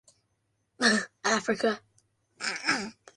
[1.37, 1.79] Africa.